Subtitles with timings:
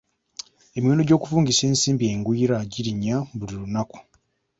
[0.75, 3.97] Emiwendo gy'okuvungisa ensimbi engwiira girinnya buli lunaku.